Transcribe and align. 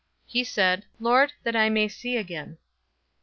He 0.25 0.43
said, 0.43 0.85
"Lord, 0.99 1.33
that 1.43 1.55
I 1.55 1.69
may 1.69 1.87
see 1.87 2.17
again." 2.17 2.57